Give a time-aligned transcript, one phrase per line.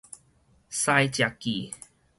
[0.71, 1.71] 饞食痣